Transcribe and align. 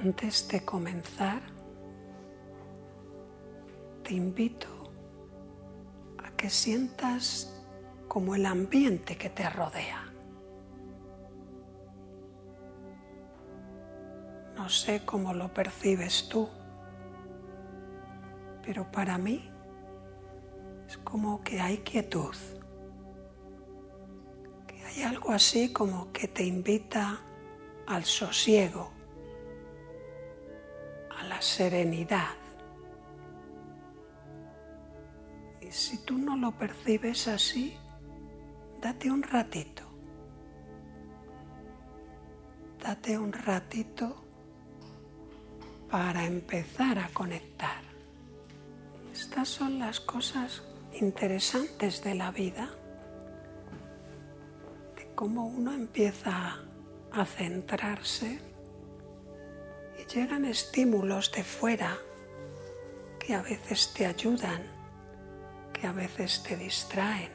Antes 0.00 0.48
de 0.48 0.64
comenzar, 0.64 1.42
te 4.02 4.14
invito 4.14 4.68
a 6.18 6.30
que 6.36 6.48
sientas 6.48 7.62
como 8.08 8.34
el 8.34 8.46
ambiente 8.46 9.16
que 9.16 9.30
te 9.30 9.48
rodea. 9.48 10.12
No 14.56 14.68
sé 14.68 15.04
cómo 15.04 15.34
lo 15.34 15.52
percibes 15.52 16.28
tú, 16.28 16.48
pero 18.64 18.90
para 18.90 19.18
mí 19.18 19.50
es 20.86 20.96
como 20.98 21.42
que 21.42 21.60
hay 21.60 21.78
quietud, 21.78 22.34
que 24.66 24.84
hay 24.84 25.02
algo 25.02 25.32
así 25.32 25.72
como 25.72 26.12
que 26.12 26.28
te 26.28 26.44
invita 26.44 27.20
al 27.86 28.04
sosiego, 28.04 28.90
serenidad. 31.42 32.36
Y 35.60 35.70
si 35.70 35.98
tú 35.98 36.16
no 36.18 36.36
lo 36.36 36.52
percibes 36.52 37.28
así, 37.28 37.76
date 38.80 39.10
un 39.10 39.22
ratito. 39.22 39.82
Date 42.80 43.18
un 43.18 43.32
ratito 43.32 44.24
para 45.90 46.24
empezar 46.24 46.98
a 46.98 47.08
conectar. 47.08 47.82
Estas 49.12 49.48
son 49.48 49.78
las 49.78 50.00
cosas 50.00 50.62
interesantes 51.00 52.02
de 52.02 52.14
la 52.14 52.30
vida, 52.30 52.70
de 54.96 55.14
cómo 55.14 55.46
uno 55.46 55.72
empieza 55.72 56.58
a 57.12 57.24
centrarse 57.24 58.51
llegan 60.14 60.44
estímulos 60.44 61.32
de 61.32 61.42
fuera 61.42 61.96
que 63.18 63.34
a 63.34 63.42
veces 63.42 63.92
te 63.94 64.06
ayudan, 64.06 64.62
que 65.72 65.86
a 65.86 65.92
veces 65.92 66.42
te 66.42 66.56
distraen. 66.56 67.30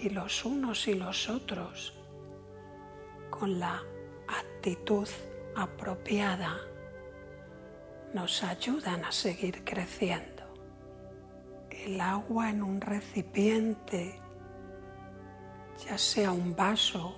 Y 0.00 0.10
los 0.10 0.44
unos 0.44 0.86
y 0.88 0.94
los 0.94 1.28
otros, 1.28 1.94
con 3.30 3.58
la 3.58 3.82
actitud 4.28 5.08
apropiada 5.56 6.56
nos 8.14 8.42
ayudan 8.42 9.04
a 9.04 9.12
seguir 9.12 9.64
creciendo. 9.64 10.44
El 11.70 12.00
agua 12.00 12.50
en 12.50 12.62
un 12.62 12.80
recipiente, 12.80 14.18
ya 15.86 15.98
sea 15.98 16.32
un 16.32 16.56
vaso 16.56 17.14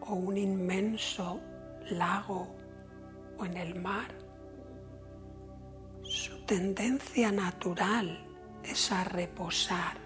o 0.00 0.14
un 0.14 0.36
inmenso 0.36 1.40
lago 1.90 2.54
o 3.38 3.44
en 3.44 3.56
el 3.56 3.80
mar, 3.80 4.14
su 6.02 6.44
tendencia 6.44 7.32
natural 7.32 8.26
es 8.62 8.92
a 8.92 9.04
reposar, 9.04 9.98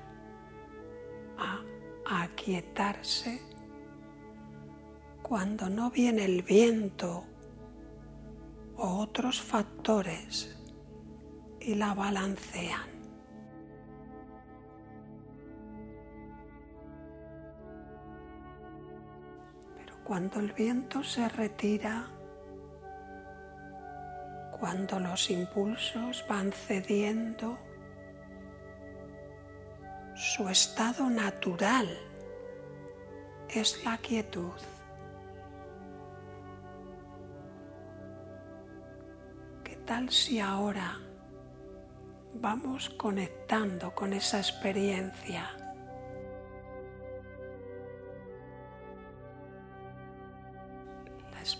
a 1.36 2.22
aquietarse 2.22 3.42
cuando 5.22 5.68
no 5.68 5.90
viene 5.90 6.24
el 6.24 6.42
viento 6.42 7.24
o 8.76 8.98
otros 8.98 9.42
factores 9.42 10.56
y 11.60 11.74
la 11.74 11.92
balancean. 11.94 12.97
Cuando 20.08 20.40
el 20.40 20.52
viento 20.52 21.04
se 21.04 21.28
retira, 21.28 22.06
cuando 24.58 24.98
los 24.98 25.30
impulsos 25.30 26.24
van 26.28 26.50
cediendo, 26.50 27.58
su 30.16 30.48
estado 30.48 31.08
natural 31.08 31.86
es 33.50 33.84
la 33.84 33.98
quietud. 33.98 34.58
tal 39.88 40.10
si 40.10 40.38
ahora 40.38 41.00
vamos 42.34 42.90
conectando 42.90 43.94
con 43.94 44.12
esa 44.12 44.36
experiencia? 44.36 45.67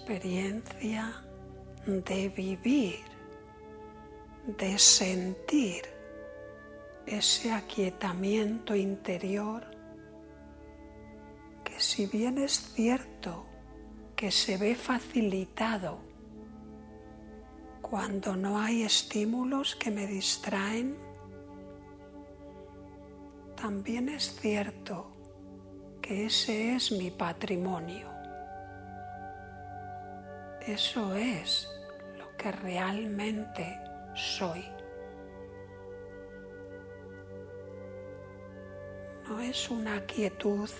Experiencia 0.08 1.22
de 1.84 2.30
vivir, 2.30 3.04
de 4.46 4.78
sentir 4.78 5.82
ese 7.04 7.52
aquietamiento 7.52 8.74
interior 8.74 9.66
que 11.62 11.78
si 11.78 12.06
bien 12.06 12.38
es 12.38 12.72
cierto 12.72 13.44
que 14.16 14.30
se 14.30 14.56
ve 14.56 14.74
facilitado 14.74 16.00
cuando 17.82 18.34
no 18.34 18.58
hay 18.58 18.84
estímulos 18.84 19.76
que 19.76 19.90
me 19.90 20.06
distraen, 20.06 20.96
también 23.56 24.08
es 24.08 24.34
cierto 24.40 25.10
que 26.00 26.25
ese 26.25 26.76
es 26.76 26.92
mi 26.92 27.10
patrimonio. 27.10 28.17
Eso 30.68 31.14
es 31.14 31.68
lo 32.18 32.36
que 32.36 32.52
realmente 32.52 33.80
soy. 34.14 34.64
No 39.26 39.40
es 39.40 39.68
una 39.70 40.04
quietud 40.06 40.70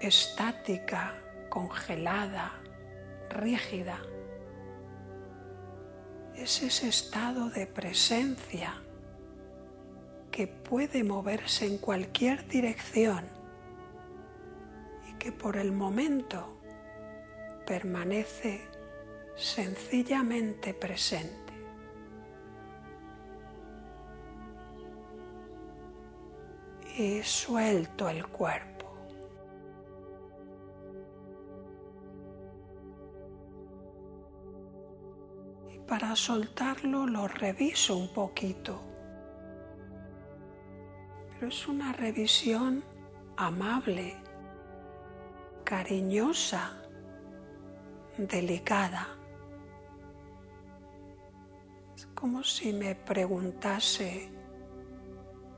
estática, 0.00 1.14
congelada, 1.48 2.60
rígida 3.30 4.00
es 6.36 6.62
ese 6.62 6.88
estado 6.88 7.48
de 7.48 7.66
presencia 7.66 8.74
que 10.30 10.48
puede 10.48 11.04
moverse 11.04 11.66
en 11.66 11.78
cualquier 11.78 12.46
dirección 12.48 13.24
y 15.08 15.14
que 15.14 15.30
por 15.30 15.56
el 15.56 15.72
momento 15.72 16.60
permanece 17.66 18.68
sencillamente 19.36 20.74
presente. 20.74 21.52
Y 26.96 27.22
suelto 27.22 28.08
el 28.08 28.26
cuerpo. 28.28 28.74
para 35.86 36.16
soltarlo 36.16 37.06
lo 37.06 37.28
reviso 37.28 37.96
un 37.96 38.08
poquito. 38.08 38.80
Pero 41.30 41.48
es 41.48 41.68
una 41.68 41.92
revisión 41.92 42.82
amable, 43.36 44.16
cariñosa, 45.64 46.82
delicada. 48.16 49.06
Como 52.24 52.42
si 52.42 52.72
me 52.72 52.94
preguntase, 52.94 54.30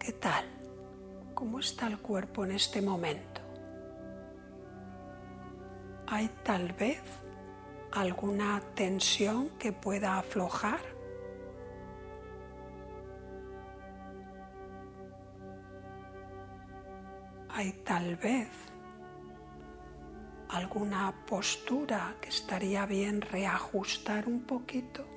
¿qué 0.00 0.10
tal? 0.14 0.44
¿Cómo 1.32 1.60
está 1.60 1.86
el 1.86 1.98
cuerpo 2.00 2.44
en 2.44 2.50
este 2.50 2.82
momento? 2.82 3.40
¿Hay 6.08 6.28
tal 6.42 6.72
vez 6.72 7.00
alguna 7.92 8.60
tensión 8.74 9.50
que 9.60 9.70
pueda 9.70 10.18
aflojar. 10.18 10.80
Hay 17.50 17.70
tal 17.84 18.16
vez 18.16 18.48
alguna 20.48 21.14
postura 21.26 22.16
que 22.20 22.30
estaría 22.30 22.86
bien 22.86 23.20
reajustar 23.20 24.26
un 24.26 24.40
poquito 24.40 25.15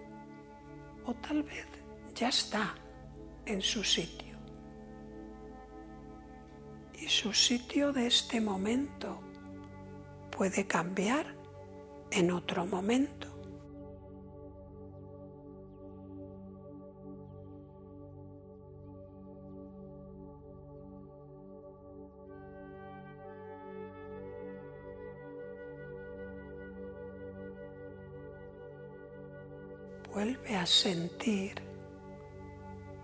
o 1.09 1.13
tal 1.15 1.41
vez 1.41 1.65
ya 2.13 2.29
está 2.29 2.75
en 3.45 3.61
su 3.61 3.83
sitio. 3.83 4.37
Y 7.01 7.07
su 7.07 7.33
sitio 7.33 7.91
de 7.91 8.05
este 8.05 8.39
momento 8.39 9.19
puede 10.29 10.67
cambiar 10.67 11.25
en 12.11 12.31
otro 12.31 12.65
momento. 12.65 13.28
A 30.57 30.65
sentir 30.65 31.53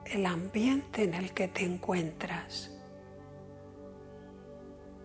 el 0.06 0.26
ambiente 0.26 1.04
en 1.04 1.14
el 1.14 1.34
que 1.34 1.48
te 1.48 1.64
encuentras. 1.64 2.72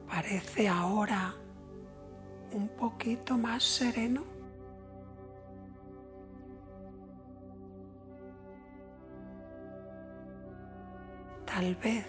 Parece 0.08 0.66
ahora 0.66 1.34
un 2.52 2.68
poquito 2.70 3.38
más 3.38 3.62
sereno. 3.62 4.24
Tal 11.46 11.76
vez 11.76 12.06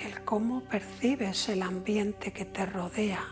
el 0.00 0.22
cómo 0.24 0.62
percibes 0.64 1.48
el 1.48 1.62
ambiente 1.62 2.30
que 2.32 2.44
te 2.44 2.66
rodea 2.66 3.24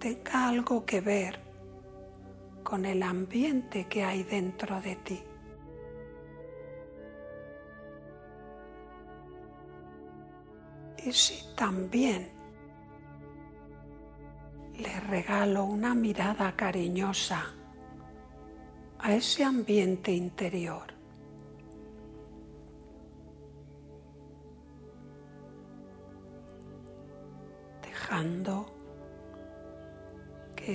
tenga 0.00 0.48
algo 0.48 0.84
que 0.84 1.00
ver 1.00 1.47
con 2.68 2.84
el 2.84 3.02
ambiente 3.02 3.86
que 3.86 4.04
hay 4.04 4.24
dentro 4.24 4.78
de 4.82 4.96
ti. 4.96 5.24
Y 11.02 11.10
si 11.10 11.54
también 11.56 12.30
le 14.76 15.00
regalo 15.00 15.64
una 15.64 15.94
mirada 15.94 16.54
cariñosa 16.54 17.54
a 18.98 19.14
ese 19.14 19.44
ambiente 19.44 20.12
interior, 20.12 20.92
dejando 27.80 28.77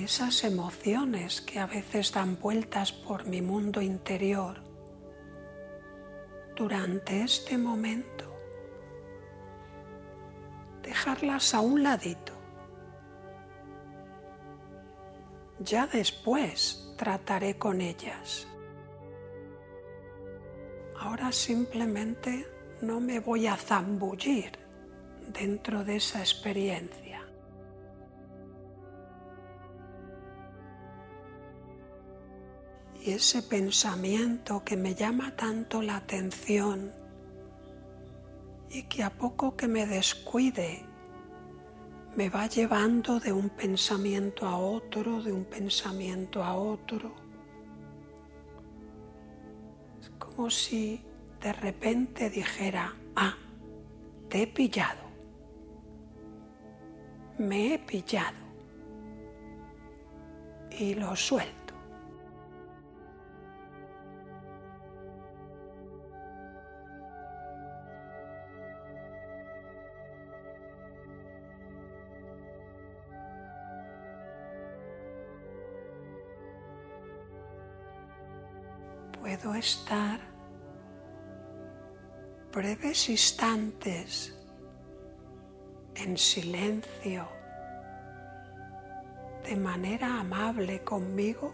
esas 0.01 0.44
emociones 0.44 1.42
que 1.42 1.60
a 1.60 1.68
veces 1.68 2.12
dan 2.12 2.40
vueltas 2.40 2.92
por 2.92 3.25
mi 3.25 3.42
mundo 3.42 3.81
interior 3.81 4.62
durante 6.56 7.22
este 7.22 7.57
momento, 7.57 8.25
dejarlas 10.81 11.54
a 11.54 11.60
un 11.60 11.84
ladito. 11.84 12.34
Ya 15.60 15.88
después 15.88 16.94
trataré 16.98 17.57
con 17.57 17.81
ellas. 17.81 18.48
Ahora 21.00 21.31
simplemente 21.31 22.48
no 22.81 23.00
me 23.00 23.19
voy 23.19 23.48
a 23.48 23.56
zambullir 23.56 24.51
dentro 25.28 25.84
de 25.84 25.98
esa 25.98 26.19
experiencia. 26.19 27.12
Y 33.03 33.11
ese 33.11 33.41
pensamiento 33.41 34.63
que 34.63 34.77
me 34.77 34.95
llama 34.95 35.35
tanto 35.35 35.81
la 35.81 35.97
atención 35.97 36.91
y 38.69 38.83
que 38.83 39.03
a 39.03 39.09
poco 39.09 39.55
que 39.57 39.67
me 39.67 39.85
descuide 39.85 40.85
me 42.15 42.29
va 42.29 42.47
llevando 42.47 43.19
de 43.19 43.33
un 43.33 43.50
pensamiento 43.50 44.47
a 44.47 44.57
otro, 44.57 45.21
de 45.21 45.33
un 45.33 45.45
pensamiento 45.45 46.44
a 46.44 46.55
otro. 46.55 47.13
Es 49.99 50.09
como 50.11 50.49
si 50.49 51.03
de 51.41 51.51
repente 51.51 52.29
dijera, 52.29 52.95
ah, 53.15 53.35
te 54.29 54.44
he 54.44 54.47
pillado 54.47 55.03
me 57.38 57.73
he 57.73 57.79
pillado 57.79 58.38
y 60.71 60.95
lo 60.95 61.15
suelto. 61.15 61.62
Puedo 79.44 79.56
estar 79.56 80.22
breves 82.54 83.10
instantes 83.10 84.34
en 85.95 86.18
silencio, 86.18 87.28
de 89.44 89.57
manera 89.57 90.22
amable 90.22 90.81
conmigo? 90.86 91.54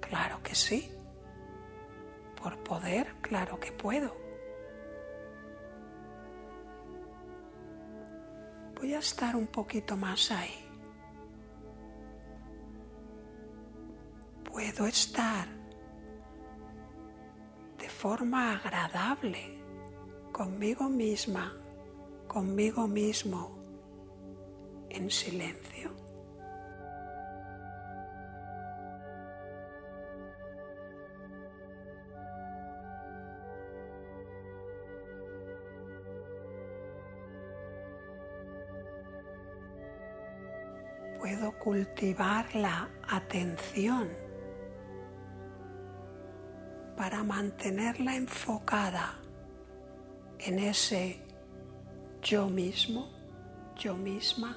Claro 0.00 0.42
que 0.42 0.56
sí. 0.56 0.90
Por 2.42 2.58
poder, 2.64 3.14
claro 3.20 3.60
que 3.60 3.70
puedo. 3.70 4.16
Voy 8.74 8.94
a 8.94 8.98
estar 8.98 9.36
un 9.36 9.46
poquito 9.46 9.96
más 9.96 10.32
ahí. 10.32 10.69
Puedo 14.70 14.86
estar 14.86 15.48
de 17.76 17.88
forma 17.88 18.54
agradable 18.54 19.60
conmigo 20.30 20.88
misma, 20.88 21.52
conmigo 22.28 22.86
mismo, 22.86 23.58
en 24.88 25.10
silencio. 25.10 25.90
Puedo 41.18 41.58
cultivar 41.58 42.54
la 42.54 42.88
atención 43.08 44.29
mantenerla 47.22 48.16
enfocada 48.16 49.14
en 50.38 50.58
ese 50.58 51.20
yo 52.22 52.48
mismo, 52.48 53.08
yo 53.76 53.96
misma. 53.96 54.56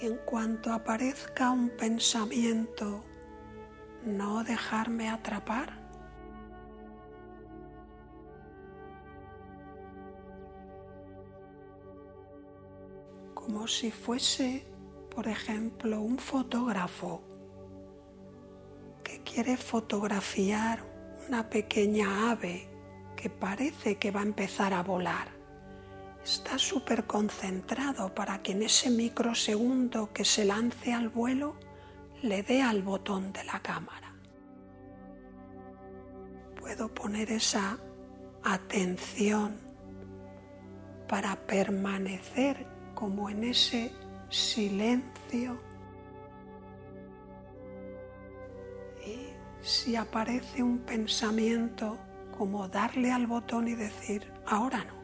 En 0.00 0.16
cuanto 0.26 0.72
aparezca 0.72 1.50
un 1.50 1.70
pensamiento, 1.70 3.04
no 4.04 4.44
dejarme 4.44 5.08
atrapar. 5.08 5.78
Como 13.34 13.66
si 13.66 13.90
fuese, 13.90 14.66
por 15.14 15.28
ejemplo, 15.28 16.00
un 16.00 16.18
fotógrafo 16.18 17.33
quiere 19.24 19.56
fotografiar 19.56 20.82
una 21.26 21.48
pequeña 21.48 22.30
ave 22.30 22.68
que 23.16 23.30
parece 23.30 23.96
que 23.96 24.10
va 24.10 24.20
a 24.20 24.24
empezar 24.24 24.72
a 24.72 24.82
volar. 24.82 25.28
Está 26.22 26.58
súper 26.58 27.06
concentrado 27.06 28.14
para 28.14 28.42
que 28.42 28.52
en 28.52 28.62
ese 28.62 28.90
microsegundo 28.90 30.12
que 30.12 30.24
se 30.24 30.44
lance 30.44 30.92
al 30.92 31.08
vuelo 31.08 31.56
le 32.22 32.42
dé 32.42 32.62
al 32.62 32.82
botón 32.82 33.32
de 33.32 33.44
la 33.44 33.60
cámara. 33.60 34.14
Puedo 36.58 36.92
poner 36.94 37.30
esa 37.30 37.78
atención 38.42 39.58
para 41.08 41.36
permanecer 41.46 42.66
como 42.94 43.28
en 43.28 43.44
ese 43.44 43.92
silencio 44.30 45.58
si 49.64 49.96
aparece 49.96 50.62
un 50.62 50.78
pensamiento 50.80 51.98
como 52.36 52.68
darle 52.68 53.10
al 53.10 53.26
botón 53.26 53.66
y 53.66 53.74
decir, 53.74 54.30
ahora 54.46 54.84
no. 54.84 55.02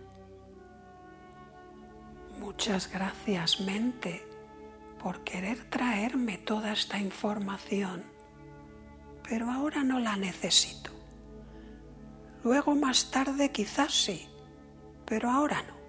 Muchas 2.39 2.91
gracias 2.91 3.61
mente 3.61 4.27
por 5.03 5.25
querer 5.25 5.71
traerme 5.71 6.37
toda 6.39 6.73
esta 6.73 6.99
información, 6.99 8.05
pero 9.27 9.51
ahora 9.51 9.83
no 9.83 9.99
la 9.99 10.17
necesito. 10.17 10.91
Luego 12.45 12.75
más 12.75 13.11
tarde 13.11 13.51
quizás 13.51 13.95
sí, 13.95 14.29
pero 15.07 15.31
ahora 15.31 15.63
no. 15.63 15.80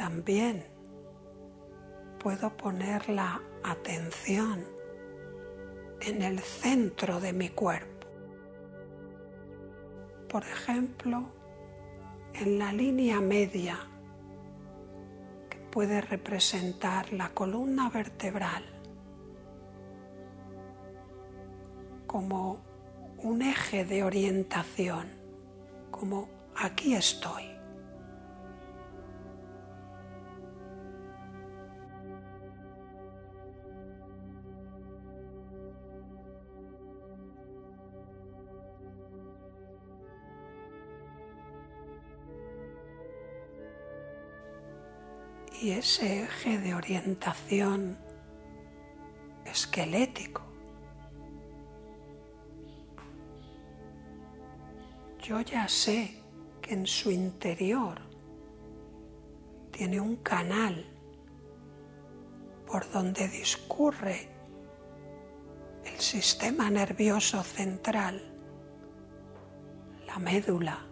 También 0.00 0.64
puedo 2.18 2.56
poner 2.56 3.10
la 3.10 3.38
atención 3.62 4.64
en 6.00 6.22
el 6.22 6.38
centro 6.38 7.20
de 7.20 7.34
mi 7.34 7.50
cuerpo. 7.50 8.06
Por 10.26 10.42
ejemplo, 10.44 11.26
en 12.32 12.58
la 12.58 12.72
línea 12.72 13.20
media 13.20 13.78
que 15.50 15.58
puede 15.70 16.00
representar 16.00 17.12
la 17.12 17.28
columna 17.34 17.90
vertebral 17.90 18.64
como 22.06 22.58
un 23.18 23.42
eje 23.42 23.84
de 23.84 24.02
orientación, 24.02 25.08
como 25.90 26.30
aquí 26.56 26.94
estoy. 26.94 27.59
Y 45.60 45.72
ese 45.72 46.22
eje 46.22 46.58
de 46.58 46.74
orientación 46.74 47.98
esquelético. 49.44 50.42
Yo 55.22 55.40
ya 55.42 55.68
sé 55.68 56.22
que 56.62 56.72
en 56.72 56.86
su 56.86 57.10
interior 57.10 58.00
tiene 59.70 60.00
un 60.00 60.16
canal 60.16 60.86
por 62.66 62.90
donde 62.90 63.28
discurre 63.28 64.28
el 65.84 66.00
sistema 66.00 66.70
nervioso 66.70 67.42
central, 67.42 68.22
la 70.06 70.18
médula 70.18 70.89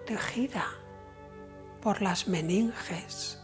protegida 0.00 0.64
por 1.82 2.02
las 2.02 2.28
meninges, 2.28 3.40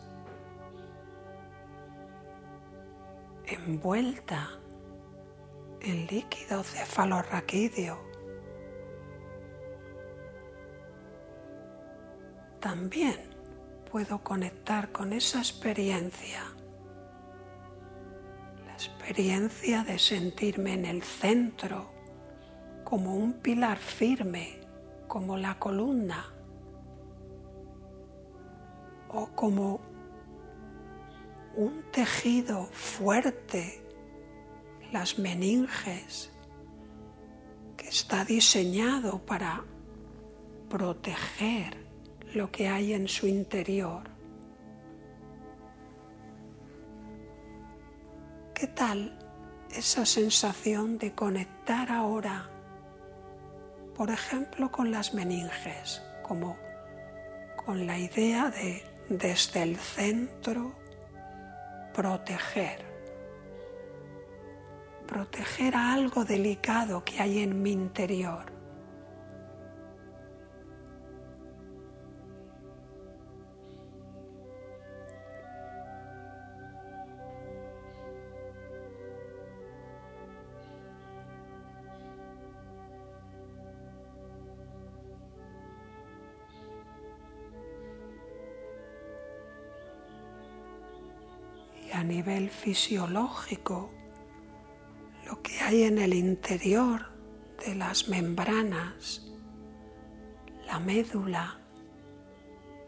envuelta 3.46 4.50
en 5.80 6.06
líquido 6.06 6.62
cefalorraquídeo. 6.62 7.98
También 12.60 13.16
puedo 13.90 14.22
conectar 14.22 14.90
con 14.92 15.12
esa 15.12 15.38
experiencia, 15.38 16.42
la 18.66 18.72
experiencia 18.72 19.84
de 19.84 19.98
sentirme 19.98 20.74
en 20.74 20.84
el 20.84 21.02
centro 21.02 21.92
como 22.84 23.14
un 23.14 23.34
pilar 23.34 23.78
firme, 23.78 24.60
como 25.06 25.36
la 25.36 25.58
columna 25.58 26.35
o 29.16 29.28
como 29.34 29.80
un 31.56 31.82
tejido 31.90 32.66
fuerte, 32.66 33.82
las 34.92 35.18
meninges, 35.18 36.30
que 37.78 37.88
está 37.88 38.26
diseñado 38.26 39.24
para 39.24 39.64
proteger 40.68 41.86
lo 42.34 42.50
que 42.50 42.68
hay 42.68 42.92
en 42.92 43.08
su 43.08 43.26
interior. 43.26 44.02
¿Qué 48.54 48.66
tal 48.66 49.18
esa 49.70 50.04
sensación 50.04 50.98
de 50.98 51.14
conectar 51.14 51.90
ahora, 51.90 52.50
por 53.94 54.10
ejemplo, 54.10 54.70
con 54.70 54.90
las 54.90 55.14
meninges, 55.14 56.02
como 56.22 56.58
con 57.64 57.86
la 57.86 57.98
idea 57.98 58.50
de 58.50 58.95
desde 59.08 59.62
el 59.62 59.76
centro 59.76 60.74
proteger, 61.94 62.84
proteger 65.06 65.74
a 65.76 65.92
algo 65.92 66.24
delicado 66.24 67.04
que 67.04 67.20
hay 67.20 67.40
en 67.40 67.62
mi 67.62 67.72
interior. 67.72 68.55
Nivel 92.06 92.50
fisiológico 92.50 93.90
lo 95.26 95.42
que 95.42 95.60
hay 95.60 95.82
en 95.82 95.98
el 95.98 96.14
interior 96.14 97.06
de 97.64 97.74
las 97.74 98.08
membranas, 98.08 99.26
la 100.66 100.78
médula, 100.78 101.58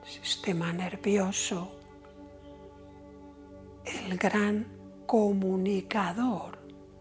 sistema 0.05 0.73
nervioso, 0.73 1.73
el 3.85 4.17
gran 4.17 4.67
comunicador 5.07 6.59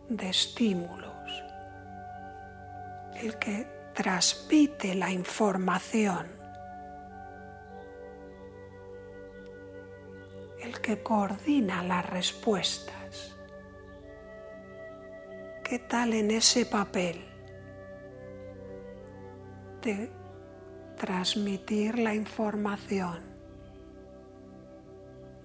de 0.10 0.30
estímulos, 0.30 1.44
el 3.22 3.38
que 3.38 3.68
transmite 3.94 4.96
la 4.96 5.12
información 5.12 6.37
el 10.68 10.82
que 10.82 11.02
coordina 11.02 11.82
las 11.82 12.10
respuestas. 12.10 13.38
¿Qué 15.64 15.80
tal 15.80 16.14
en 16.14 16.32
ese 16.32 16.66
papel 16.66 17.24
de 19.82 20.12
transmitir 20.98 21.98
la 21.98 22.14
información, 22.14 23.20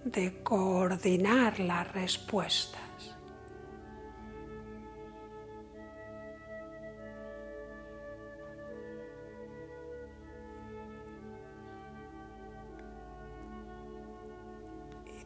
de 0.04 0.42
coordinar 0.42 1.60
las 1.60 1.92
respuestas? 1.92 2.81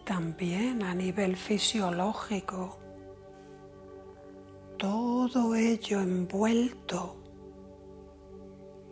También 0.07 0.85
a 0.85 0.95
nivel 0.95 1.37
fisiológico, 1.37 2.79
todo 4.79 5.57
ello 5.57 6.01
envuelto 6.01 7.17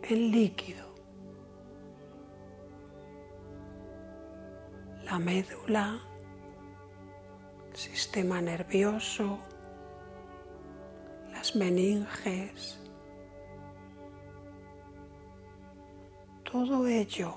en 0.03 0.31
líquido. 0.31 0.93
La 5.05 5.17
médula, 5.17 5.99
sistema 7.73 8.41
nervioso, 8.41 9.39
las 11.31 11.55
meninges, 11.55 12.77
todo 16.43 16.85
ello 16.87 17.35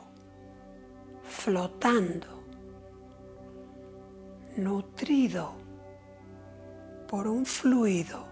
flotando 1.22 2.37
nutrido 4.58 5.52
por 7.08 7.28
un 7.28 7.46
fluido. 7.46 8.26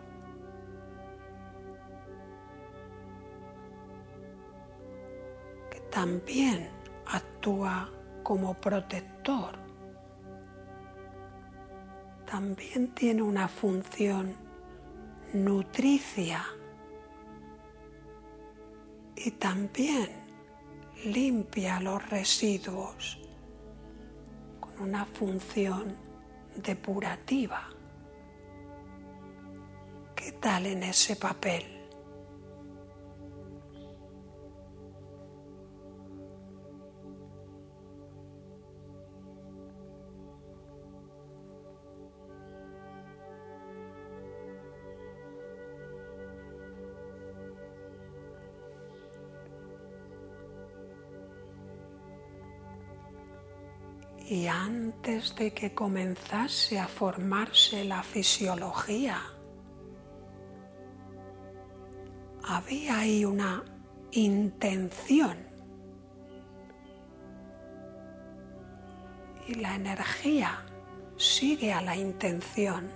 Que 5.71 5.81
también 5.91 6.69
actúa 7.07 7.89
como 8.25 8.55
protector, 8.55 9.57
también 12.29 12.93
tiene 12.93 13.23
una 13.23 13.47
función 13.47 14.35
nutricia. 15.33 16.45
Y 19.15 19.31
también 19.31 20.11
limpia 21.05 21.81
los 21.81 22.07
residuos 22.11 23.19
con 24.61 24.79
una 24.81 25.07
función 25.07 26.06
depurativa. 26.57 27.69
¿Qué 30.15 30.33
tal 30.33 30.67
en 30.67 30.83
ese 30.83 31.17
papel? 31.17 31.76
Y 54.37 54.49
antes 54.49 55.35
de 55.35 55.55
que 55.55 55.73
comenzase 55.73 56.79
a 56.79 56.87
formarse 56.87 57.85
la 57.85 58.03
fisiología, 58.03 59.19
había 62.45 62.99
ahí 62.99 63.25
una 63.25 63.65
intención. 64.11 65.39
Y 69.49 69.55
la 69.55 69.75
energía 69.75 70.67
sigue 71.17 71.73
a 71.73 71.81
la 71.81 71.97
intención. 71.97 72.91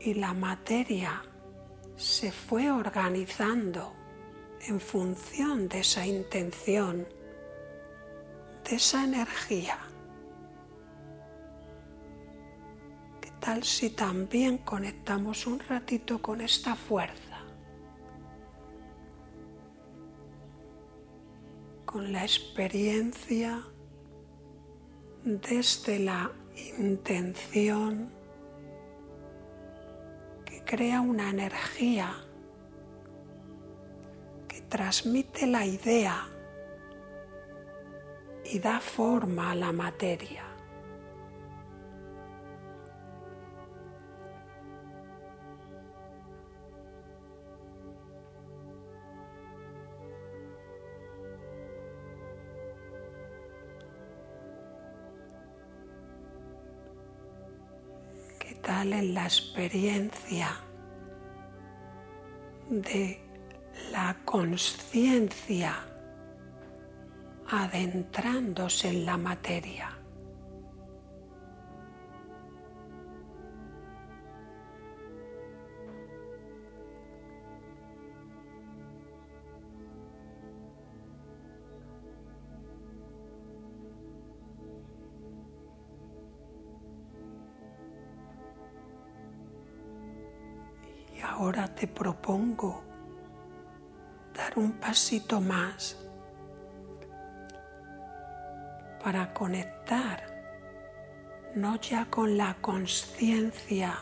Y 0.00 0.14
la 0.14 0.34
materia 0.34 1.22
se 1.94 2.32
fue 2.32 2.72
organizando 2.72 3.94
en 4.66 4.80
función 4.80 5.68
de 5.68 5.80
esa 5.80 6.04
intención 6.04 7.06
de 8.68 8.76
esa 8.76 9.04
energía. 9.04 9.78
¿Qué 13.20 13.30
tal 13.40 13.62
si 13.64 13.90
también 13.90 14.58
conectamos 14.58 15.46
un 15.46 15.60
ratito 15.60 16.20
con 16.20 16.40
esta 16.40 16.74
fuerza? 16.74 17.38
Con 21.86 22.12
la 22.12 22.22
experiencia 22.22 23.62
desde 25.24 25.98
la 26.00 26.30
intención 26.78 28.10
que 30.44 30.62
crea 30.64 31.00
una 31.00 31.30
energía 31.30 32.14
que 34.46 34.60
transmite 34.62 35.46
la 35.46 35.64
idea 35.64 36.28
y 38.50 38.58
da 38.58 38.80
forma 38.80 39.50
a 39.50 39.54
la 39.54 39.72
materia. 39.72 40.44
¿Qué 58.38 58.54
tal 58.62 58.92
en 58.94 59.14
la 59.14 59.24
experiencia 59.24 60.48
de 62.70 63.20
la 63.92 64.16
conciencia 64.24 65.87
adentrándose 67.50 68.88
en 68.88 69.06
la 69.06 69.16
materia. 69.16 69.94
Ahora 91.38 91.72
te 91.72 91.86
propongo 91.86 92.82
dar 94.34 94.58
un 94.58 94.72
pasito 94.72 95.40
más 95.40 96.07
para 99.08 99.32
conectar 99.32 100.22
no 101.54 101.80
ya 101.80 102.04
con 102.10 102.36
la 102.36 102.58
conciencia 102.60 103.98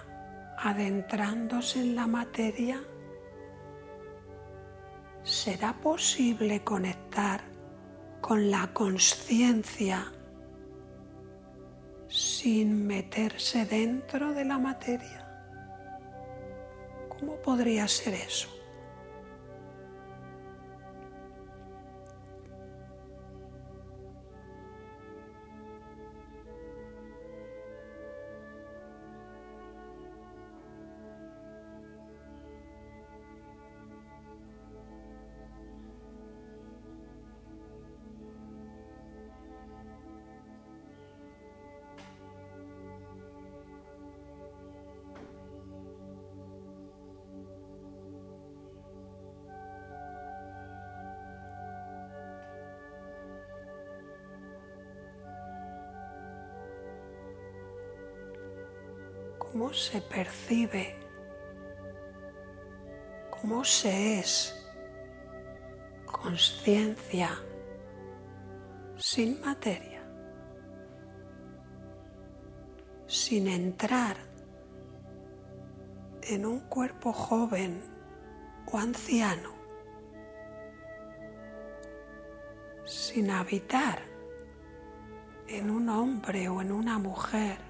adentrándose 0.58 1.78
en 1.78 1.94
la 1.94 2.08
materia, 2.08 2.82
¿será 5.22 5.74
posible 5.74 6.64
conectar 6.64 7.40
con 8.20 8.50
la 8.50 8.72
conciencia 8.72 10.12
sin 12.08 12.84
meterse 12.84 13.64
dentro 13.64 14.34
de 14.34 14.44
la 14.44 14.58
materia? 14.58 15.24
¿Cómo 17.10 17.36
podría 17.36 17.86
ser 17.86 18.14
eso? 18.14 18.55
Se 59.86 60.00
percibe, 60.00 60.96
cómo 63.30 63.62
se 63.62 64.18
es 64.18 64.52
conciencia 66.06 67.30
sin 68.96 69.40
materia, 69.42 70.02
sin 73.06 73.46
entrar 73.46 74.16
en 76.22 76.46
un 76.46 76.58
cuerpo 76.68 77.12
joven 77.12 77.80
o 78.72 78.78
anciano, 78.78 79.54
sin 82.84 83.30
habitar 83.30 84.00
en 85.46 85.70
un 85.70 85.88
hombre 85.88 86.48
o 86.48 86.60
en 86.60 86.72
una 86.72 86.98
mujer 86.98 87.65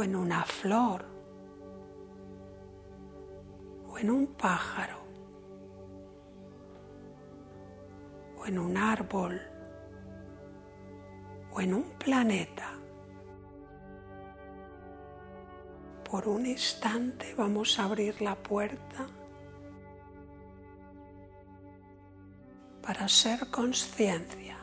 o 0.00 0.02
en 0.02 0.16
una 0.16 0.42
flor 0.44 1.04
o 3.86 3.98
en 3.98 4.10
un 4.10 4.28
pájaro 4.28 4.96
o 8.38 8.46
en 8.46 8.58
un 8.58 8.78
árbol 8.78 9.38
o 11.52 11.60
en 11.60 11.74
un 11.74 11.84
planeta. 11.98 12.72
Por 16.10 16.26
un 16.28 16.46
instante 16.46 17.34
vamos 17.36 17.78
a 17.78 17.84
abrir 17.84 18.22
la 18.22 18.36
puerta 18.36 19.06
para 22.80 23.06
ser 23.06 23.50
conciencia. 23.50 24.59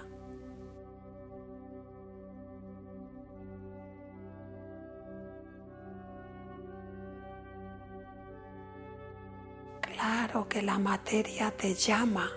La 10.62 10.80
materia 10.80 11.52
te 11.52 11.74
llama, 11.74 12.30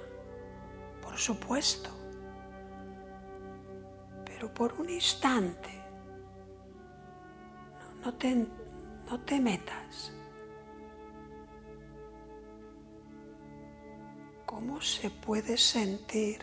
por 1.03 1.17
supuesto, 1.17 1.91
pero 4.25 4.53
por 4.53 4.73
un 4.75 4.89
instante 4.91 5.71
no, 8.05 8.15
te, 8.15 8.35
no 9.09 9.21
te 9.25 9.41
metas. 9.41 10.13
¿Cómo 14.47 14.81
se 14.81 15.11
puede 15.11 15.57
sentir 15.57 16.43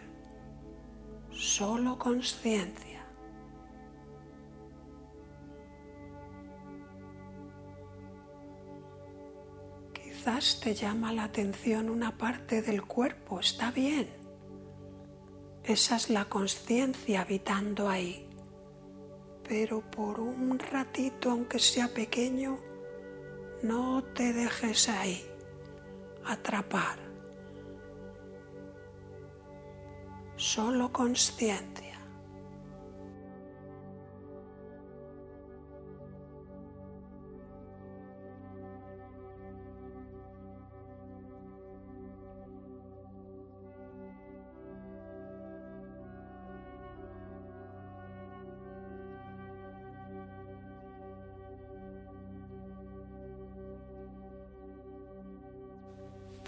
solo 1.31 1.97
conciencia? 1.99 2.87
Quizás 10.27 10.59
te 10.59 10.73
llama 10.73 11.13
la 11.13 11.23
atención 11.23 11.89
una 11.89 12.17
parte 12.17 12.61
del 12.61 12.83
cuerpo, 12.83 13.39
está 13.39 13.71
bien. 13.71 14.09
Esa 15.63 15.95
es 15.95 16.09
la 16.09 16.25
conciencia 16.25 17.21
habitando 17.21 17.87
ahí. 17.87 18.27
Pero 19.47 19.79
por 19.89 20.19
un 20.19 20.59
ratito, 20.59 21.31
aunque 21.31 21.59
sea 21.59 21.87
pequeño, 21.93 22.59
no 23.63 24.03
te 24.03 24.33
dejes 24.33 24.89
ahí. 24.89 25.25
atrapar. 26.25 26.99
Solo 30.35 30.91
consciente. 30.91 31.87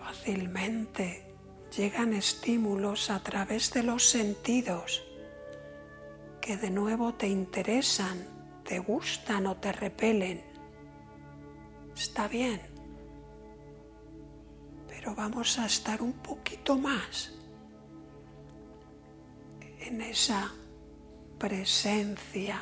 Fácilmente 0.09 1.23
llegan 1.77 2.13
estímulos 2.13 3.11
a 3.11 3.19
través 3.19 3.71
de 3.73 3.83
los 3.83 4.09
sentidos 4.09 5.03
que 6.41 6.57
de 6.57 6.71
nuevo 6.71 7.13
te 7.13 7.27
interesan, 7.27 8.17
te 8.63 8.79
gustan 8.79 9.45
o 9.45 9.57
te 9.57 9.71
repelen. 9.71 10.43
Está 11.95 12.27
bien, 12.27 12.59
pero 14.87 15.13
vamos 15.13 15.59
a 15.59 15.67
estar 15.67 16.01
un 16.01 16.13
poquito 16.13 16.75
más 16.75 17.35
en 19.81 20.01
esa 20.01 20.51
presencia 21.37 22.59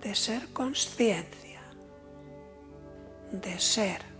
de 0.00 0.14
ser 0.14 0.54
conciencia, 0.54 1.60
de 3.30 3.58
ser. 3.58 4.15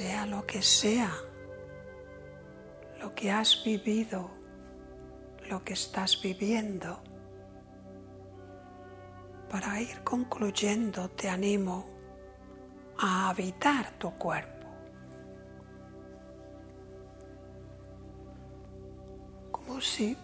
Sea 0.00 0.24
lo 0.24 0.46
que 0.46 0.62
sea, 0.62 1.12
lo 3.02 3.14
que 3.14 3.30
has 3.30 3.62
vivido, 3.62 4.30
lo 5.50 5.62
que 5.62 5.74
estás 5.74 6.22
viviendo. 6.22 7.02
Para 9.50 9.78
ir 9.78 10.02
concluyendo, 10.02 11.10
te 11.10 11.28
animo 11.28 11.86
a 12.98 13.28
habitar 13.28 13.90
tu 13.98 14.10
cuerpo. 14.12 14.68
Como 19.52 19.82
si, 19.82 20.16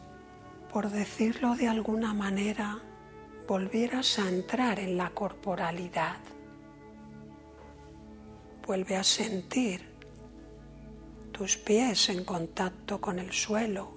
por 0.73 0.89
decirlo 0.89 1.55
de 1.55 1.69
alguna 1.69 2.15
manera, 2.15 2.79
volvieras 3.47 4.19
a 4.21 4.27
entrar 4.31 4.81
en 4.81 4.97
la 4.97 5.11
corporalidad. 5.11 6.17
Vuelve 8.67 8.97
a 8.97 9.05
sentir 9.05 9.81
tus 11.31 11.57
pies 11.57 12.09
en 12.09 12.25
contacto 12.25 13.01
con 13.01 13.21
el 13.21 13.31
suelo, 13.31 13.93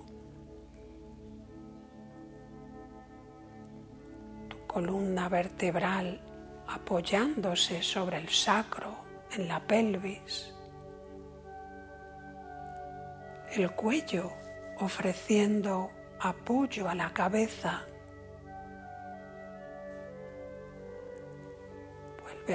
tu 4.48 4.68
columna 4.68 5.28
vertebral 5.28 6.22
apoyándose 6.68 7.82
sobre 7.82 8.18
el 8.18 8.30
sacro 8.30 8.96
en 9.32 9.48
la 9.48 9.60
pelvis, 9.66 10.54
el 13.54 13.72
cuello 13.72 14.32
ofreciendo 14.82 15.90
apoyo 16.20 16.88
a 16.88 16.94
la 16.94 17.12
cabeza 17.12 17.89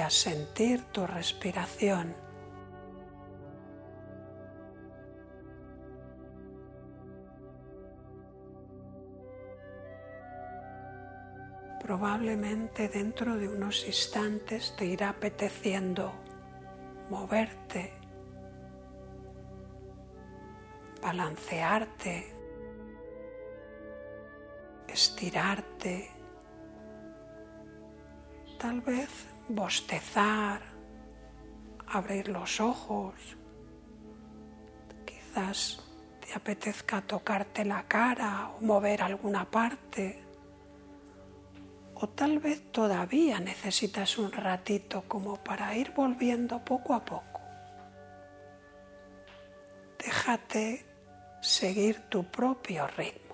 a 0.01 0.09
sentir 0.09 0.83
tu 0.91 1.05
respiración. 1.05 2.15
Probablemente 11.81 12.89
dentro 12.89 13.35
de 13.35 13.47
unos 13.47 13.85
instantes 13.85 14.75
te 14.75 14.85
irá 14.85 15.09
apeteciendo 15.09 16.11
moverte, 17.09 17.93
balancearte, 21.01 22.33
estirarte, 24.87 26.09
tal 28.57 28.81
vez 28.81 29.34
bostezar, 29.47 30.61
abrir 31.87 32.27
los 32.29 32.59
ojos, 32.59 33.13
quizás 35.05 35.83
te 36.19 36.33
apetezca 36.33 37.01
tocarte 37.01 37.65
la 37.65 37.83
cara 37.83 38.49
o 38.49 38.65
mover 38.65 39.01
alguna 39.01 39.45
parte, 39.49 40.23
o 41.95 42.09
tal 42.09 42.39
vez 42.39 42.71
todavía 42.71 43.39
necesitas 43.39 44.17
un 44.17 44.31
ratito 44.31 45.03
como 45.07 45.37
para 45.37 45.75
ir 45.75 45.91
volviendo 45.91 46.63
poco 46.63 46.93
a 46.93 47.05
poco. 47.05 47.41
Déjate 49.97 50.85
seguir 51.41 52.01
tu 52.09 52.23
propio 52.25 52.87
ritmo. 52.87 53.24